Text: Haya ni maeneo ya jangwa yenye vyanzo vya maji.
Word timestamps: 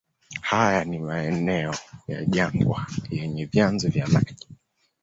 Haya 0.41 0.83
ni 0.85 0.99
maeneo 0.99 1.75
ya 2.07 2.25
jangwa 2.25 2.87
yenye 3.09 3.45
vyanzo 3.45 3.89
vya 3.89 4.07
maji. 4.07 4.47